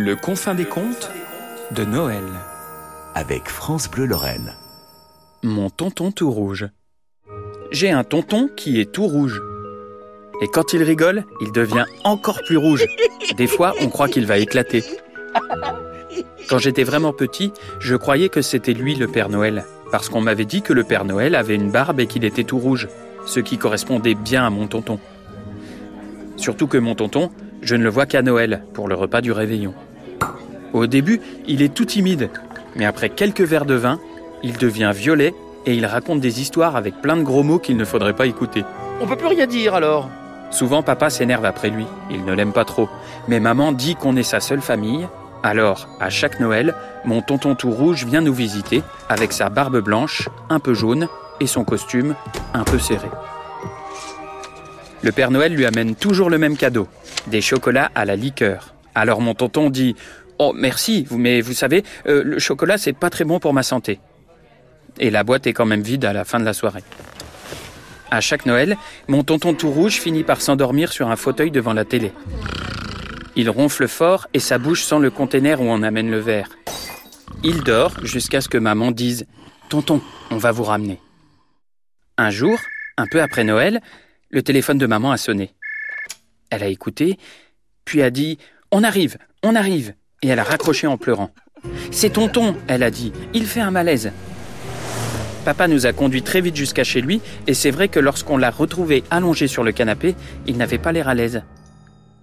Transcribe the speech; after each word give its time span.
Le 0.00 0.14
confin 0.14 0.54
des 0.54 0.64
contes 0.64 1.10
de 1.72 1.84
Noël. 1.84 2.22
avec 3.16 3.48
France 3.48 3.90
Bleu 3.90 4.06
Lorraine. 4.06 4.52
Mon 5.42 5.70
tonton 5.70 6.12
tout 6.12 6.30
rouge. 6.30 6.68
J'ai 7.72 7.90
un 7.90 8.04
tonton 8.04 8.48
qui 8.56 8.80
est 8.80 8.92
tout 8.92 9.08
rouge. 9.08 9.42
Et 10.40 10.46
quand 10.46 10.72
il 10.72 10.84
rigole, 10.84 11.24
il 11.40 11.50
devient 11.50 11.84
encore 12.04 12.38
plus 12.46 12.56
rouge. 12.56 12.86
Des 13.36 13.48
fois, 13.48 13.74
on 13.80 13.88
croit 13.88 14.06
qu'il 14.06 14.24
va 14.24 14.38
éclater. 14.38 14.84
Quand 16.48 16.58
j'étais 16.58 16.84
vraiment 16.84 17.12
petit, 17.12 17.52
je 17.80 17.96
croyais 17.96 18.28
que 18.28 18.40
c'était 18.40 18.74
lui 18.74 18.94
le 18.94 19.08
Père 19.08 19.30
Noël, 19.30 19.64
parce 19.90 20.08
qu'on 20.08 20.20
m'avait 20.20 20.44
dit 20.44 20.62
que 20.62 20.72
le 20.72 20.84
Père 20.84 21.06
Noël 21.06 21.34
avait 21.34 21.56
une 21.56 21.72
barbe 21.72 21.98
et 21.98 22.06
qu'il 22.06 22.24
était 22.24 22.44
tout 22.44 22.60
rouge, 22.60 22.86
ce 23.26 23.40
qui 23.40 23.58
correspondait 23.58 24.14
bien 24.14 24.46
à 24.46 24.50
mon 24.50 24.68
tonton. 24.68 25.00
Surtout 26.36 26.68
que 26.68 26.78
mon 26.78 26.94
tonton, 26.94 27.32
je 27.62 27.74
ne 27.74 27.82
le 27.82 27.90
vois 27.90 28.06
qu'à 28.06 28.22
Noël, 28.22 28.62
pour 28.74 28.86
le 28.86 28.94
repas 28.94 29.22
du 29.22 29.32
réveillon. 29.32 29.74
Au 30.72 30.86
début, 30.86 31.20
il 31.46 31.62
est 31.62 31.72
tout 31.72 31.84
timide, 31.84 32.30
mais 32.76 32.84
après 32.84 33.08
quelques 33.08 33.40
verres 33.40 33.64
de 33.64 33.74
vin, 33.74 33.98
il 34.42 34.56
devient 34.58 34.92
violet 34.94 35.34
et 35.66 35.74
il 35.74 35.86
raconte 35.86 36.20
des 36.20 36.40
histoires 36.40 36.76
avec 36.76 37.00
plein 37.00 37.16
de 37.16 37.22
gros 37.22 37.42
mots 37.42 37.58
qu'il 37.58 37.76
ne 37.76 37.84
faudrait 37.84 38.14
pas 38.14 38.26
écouter. 38.26 38.64
On 39.00 39.06
peut 39.06 39.16
plus 39.16 39.26
rien 39.26 39.46
dire 39.46 39.74
alors. 39.74 40.08
Souvent, 40.50 40.82
papa 40.82 41.10
s'énerve 41.10 41.44
après 41.44 41.70
lui, 41.70 41.86
il 42.10 42.24
ne 42.24 42.32
l'aime 42.32 42.52
pas 42.52 42.64
trop. 42.64 42.88
Mais 43.28 43.40
maman 43.40 43.72
dit 43.72 43.96
qu'on 43.96 44.16
est 44.16 44.22
sa 44.22 44.40
seule 44.40 44.62
famille. 44.62 45.06
Alors, 45.42 45.88
à 46.00 46.10
chaque 46.10 46.40
Noël, 46.40 46.74
mon 47.04 47.20
tonton 47.20 47.54
tout 47.54 47.70
rouge 47.70 48.04
vient 48.04 48.22
nous 48.22 48.32
visiter 48.32 48.82
avec 49.08 49.32
sa 49.32 49.50
barbe 49.50 49.80
blanche, 49.80 50.28
un 50.48 50.58
peu 50.58 50.74
jaune, 50.74 51.08
et 51.40 51.46
son 51.46 51.64
costume 51.64 52.14
un 52.54 52.64
peu 52.64 52.78
serré. 52.78 53.08
Le 55.02 55.12
Père 55.12 55.30
Noël 55.30 55.52
lui 55.52 55.64
amène 55.64 55.94
toujours 55.94 56.28
le 56.28 56.38
même 56.38 56.56
cadeau, 56.56 56.88
des 57.28 57.40
chocolats 57.40 57.90
à 57.94 58.04
la 58.04 58.16
liqueur. 58.16 58.74
Alors 58.94 59.20
mon 59.20 59.34
tonton 59.34 59.70
dit 59.70 59.94
Oh 60.38 60.52
merci, 60.54 61.06
mais 61.10 61.40
vous 61.40 61.52
savez, 61.52 61.82
euh, 62.06 62.22
le 62.22 62.38
chocolat 62.38 62.78
c'est 62.78 62.92
pas 62.92 63.10
très 63.10 63.24
bon 63.24 63.40
pour 63.40 63.52
ma 63.52 63.62
santé. 63.64 63.98
Et 65.00 65.10
la 65.10 65.24
boîte 65.24 65.46
est 65.46 65.52
quand 65.52 65.66
même 65.66 65.82
vide 65.82 66.04
à 66.04 66.12
la 66.12 66.24
fin 66.24 66.38
de 66.38 66.44
la 66.44 66.52
soirée. 66.52 66.84
À 68.10 68.20
chaque 68.20 68.46
Noël, 68.46 68.76
mon 69.08 69.24
tonton 69.24 69.52
tout 69.52 69.70
rouge 69.70 69.94
finit 70.00 70.22
par 70.22 70.40
s'endormir 70.40 70.92
sur 70.92 71.10
un 71.10 71.16
fauteuil 71.16 71.50
devant 71.50 71.74
la 71.74 71.84
télé. 71.84 72.12
Il 73.36 73.50
ronfle 73.50 73.86
fort 73.86 74.28
et 74.32 74.38
sa 74.38 74.58
bouche 74.58 74.82
sent 74.82 74.98
le 75.00 75.10
container 75.10 75.60
où 75.60 75.64
on 75.64 75.82
amène 75.82 76.10
le 76.10 76.18
verre. 76.18 76.48
Il 77.44 77.62
dort 77.62 77.92
jusqu'à 78.04 78.40
ce 78.40 78.48
que 78.48 78.58
maman 78.58 78.90
dise 78.90 79.26
Tonton, 79.68 80.00
on 80.30 80.38
va 80.38 80.52
vous 80.52 80.64
ramener. 80.64 81.00
Un 82.16 82.30
jour, 82.30 82.58
un 82.96 83.06
peu 83.06 83.20
après 83.22 83.44
Noël, 83.44 83.80
le 84.30 84.42
téléphone 84.42 84.78
de 84.78 84.86
maman 84.86 85.12
a 85.12 85.16
sonné. 85.16 85.54
Elle 86.50 86.62
a 86.62 86.68
écouté, 86.68 87.18
puis 87.84 88.02
a 88.02 88.10
dit 88.10 88.38
On 88.72 88.82
arrive, 88.82 89.18
on 89.42 89.54
arrive 89.54 89.94
et 90.22 90.28
elle 90.28 90.38
a 90.38 90.44
raccroché 90.44 90.86
en 90.86 90.96
pleurant. 90.96 91.30
C'est 91.90 92.10
tonton, 92.10 92.56
elle 92.66 92.82
a 92.82 92.90
dit, 92.90 93.12
il 93.34 93.46
fait 93.46 93.60
un 93.60 93.70
malaise. 93.70 94.12
Papa 95.44 95.68
nous 95.68 95.86
a 95.86 95.92
conduits 95.92 96.22
très 96.22 96.40
vite 96.40 96.56
jusqu'à 96.56 96.84
chez 96.84 97.00
lui, 97.00 97.20
et 97.46 97.54
c'est 97.54 97.70
vrai 97.70 97.88
que 97.88 98.00
lorsqu'on 98.00 98.36
l'a 98.36 98.50
retrouvé 98.50 99.04
allongé 99.10 99.46
sur 99.46 99.64
le 99.64 99.72
canapé, 99.72 100.14
il 100.46 100.56
n'avait 100.56 100.78
pas 100.78 100.92
l'air 100.92 101.08
à 101.08 101.14
l'aise. 101.14 101.42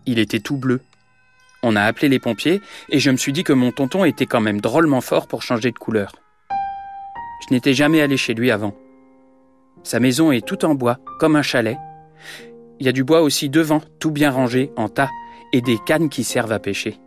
Il 0.06 0.20
était 0.20 0.40
tout 0.40 0.58
bleu. 0.58 0.82
On 1.64 1.76
a 1.76 1.82
appelé 1.82 2.10
les 2.10 2.20
pompiers, 2.20 2.62
et 2.90 3.00
je 3.00 3.10
me 3.10 3.18
suis 3.18 3.34
dit 3.34 3.44
que 3.44 3.54
mon 3.54 3.72
tonton 3.72 4.06
était 4.06 4.28
quand 4.28 4.42
même 4.42 4.62
drôlement 4.62 5.02
fort 5.02 5.28
pour 5.28 5.42
changer 5.42 5.72
de 5.72 5.80
couleur. 5.80 6.12
Je 7.48 7.54
n'étais 7.54 7.74
jamais 7.74 8.02
allé 8.02 8.18
chez 8.18 8.34
lui 8.34 8.52
avant. 8.52 8.76
Sa 9.84 10.00
maison 10.00 10.32
est 10.32 10.46
toute 10.46 10.64
en 10.64 10.76
bois, 10.76 11.00
comme 11.20 11.36
un 11.36 11.42
chalet. 11.42 11.78
Il 12.80 12.86
y 12.86 12.90
a 12.90 12.92
du 12.92 13.04
bois 13.04 13.22
aussi 13.22 13.50
devant, 13.50 13.82
tout 14.00 14.12
bien 14.12 14.30
rangé, 14.30 14.72
en 14.76 14.90
tas, 14.90 15.10
et 15.54 15.62
des 15.62 15.78
cannes 15.86 16.10
qui 16.10 16.24
servent 16.24 16.52
à 16.52 16.60
pêcher. 16.60 17.00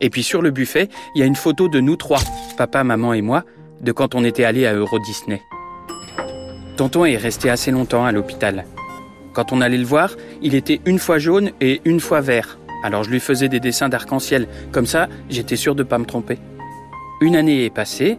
Et 0.00 0.10
puis 0.10 0.22
sur 0.22 0.42
le 0.42 0.50
buffet, 0.50 0.88
il 1.14 1.20
y 1.20 1.22
a 1.22 1.26
une 1.26 1.36
photo 1.36 1.68
de 1.68 1.80
nous 1.80 1.96
trois, 1.96 2.20
papa, 2.56 2.84
maman 2.84 3.12
et 3.12 3.22
moi, 3.22 3.44
de 3.80 3.92
quand 3.92 4.14
on 4.14 4.24
était 4.24 4.44
allés 4.44 4.66
à 4.66 4.74
Euro 4.74 4.98
Disney. 4.98 5.42
Tonton 6.76 7.04
est 7.04 7.16
resté 7.16 7.50
assez 7.50 7.70
longtemps 7.70 8.04
à 8.04 8.12
l'hôpital. 8.12 8.64
Quand 9.32 9.52
on 9.52 9.60
allait 9.60 9.78
le 9.78 9.84
voir, 9.84 10.16
il 10.42 10.54
était 10.54 10.80
une 10.86 10.98
fois 10.98 11.18
jaune 11.18 11.50
et 11.60 11.80
une 11.84 12.00
fois 12.00 12.20
vert. 12.20 12.58
Alors 12.82 13.04
je 13.04 13.10
lui 13.10 13.20
faisais 13.20 13.48
des 13.48 13.60
dessins 13.60 13.88
d'arc-en-ciel. 13.88 14.48
Comme 14.72 14.86
ça, 14.86 15.08
j'étais 15.28 15.56
sûr 15.56 15.74
de 15.74 15.82
pas 15.82 15.98
me 15.98 16.06
tromper. 16.06 16.38
Une 17.20 17.36
année 17.36 17.64
est 17.64 17.74
passée. 17.74 18.18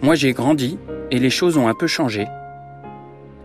Moi, 0.00 0.14
j'ai 0.14 0.32
grandi 0.32 0.78
et 1.10 1.18
les 1.18 1.30
choses 1.30 1.56
ont 1.56 1.68
un 1.68 1.74
peu 1.74 1.88
changé. 1.88 2.26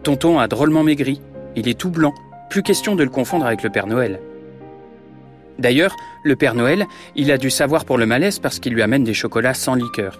Tonton 0.04 0.40
a 0.40 0.48
drôlement 0.48 0.84
maigri. 0.84 1.22
Il 1.56 1.68
est 1.68 1.78
tout 1.78 1.90
blanc. 1.90 2.14
Plus 2.50 2.62
question 2.62 2.96
de 2.96 3.04
le 3.04 3.10
confondre 3.10 3.46
avec 3.46 3.64
le 3.64 3.70
Père 3.70 3.88
Noël. 3.88 4.22
D'ailleurs, 5.60 5.96
le 6.24 6.36
Père 6.36 6.56
Noël, 6.56 6.86
il 7.16 7.32
a 7.32 7.38
dû 7.38 7.50
savoir 7.50 7.86
pour 7.86 7.98
le 7.98 8.06
malaise 8.06 8.40
parce 8.40 8.60
qu'il 8.60 8.74
lui 8.74 8.82
amène 8.82 9.04
des 9.04 9.14
chocolats 9.14 9.54
sans 9.54 9.76
liqueur. 9.76 10.20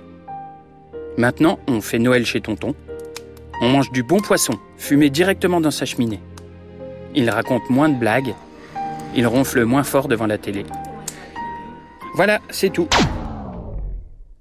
Maintenant, 1.18 1.60
on 1.68 1.82
fait 1.82 2.00
Noël 2.00 2.26
chez 2.26 2.42
Tonton. 2.42 2.76
On 3.62 3.70
mange 3.70 3.92
du 3.92 4.04
bon 4.04 4.20
poisson, 4.20 4.54
fumé 4.78 5.10
directement 5.10 5.62
dans 5.62 5.72
sa 5.72 5.86
cheminée. 5.86 6.20
Il 7.16 7.30
raconte 7.30 7.70
moins 7.70 7.90
de 7.90 7.98
blagues. 7.98 8.36
Il 9.16 9.26
ronfle 9.26 9.64
moins 9.64 9.84
fort 9.84 10.08
devant 10.08 10.28
la 10.28 10.38
télé. 10.38 10.66
Voilà, 12.14 12.40
c'est 12.50 12.72
tout. 12.72 12.88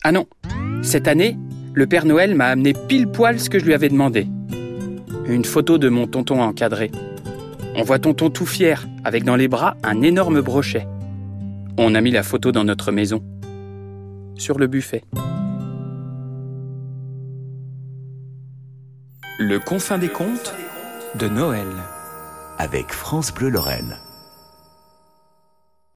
Ah 0.04 0.12
non, 0.12 0.26
cette 0.82 1.08
année, 1.08 1.36
le 1.74 1.86
Père 1.86 2.04
Noël 2.04 2.34
m'a 2.34 2.46
amené 2.46 2.74
pile 2.74 3.08
poil 3.08 3.40
ce 3.40 3.50
que 3.50 3.58
je 3.58 3.64
lui 3.64 3.74
avais 3.74 3.88
demandé. 3.88 4.26
Une 5.26 5.44
photo 5.44 5.78
de 5.78 5.88
mon 5.88 6.06
tonton 6.06 6.40
encadré. 6.40 6.90
On 7.78 7.82
voit 7.82 7.98
tonton 7.98 8.30
tout 8.30 8.46
fier, 8.46 8.86
avec 9.04 9.24
dans 9.24 9.36
les 9.36 9.48
bras 9.48 9.76
un 9.82 10.00
énorme 10.00 10.40
brochet. 10.40 10.86
On 11.76 11.94
a 11.94 12.00
mis 12.00 12.10
la 12.10 12.22
photo 12.22 12.50
dans 12.50 12.64
notre 12.64 12.90
maison. 12.90 13.22
Sur 14.36 14.58
le 14.58 14.66
buffet. 14.66 15.04
Le 19.38 19.58
confin 19.58 19.98
des 19.98 20.08
contes 20.08 20.54
De 21.16 21.28
Noël. 21.28 21.66
avec 22.58 22.92
France 22.92 23.34
Bleu 23.34 23.50
Lorraine. 23.50 23.98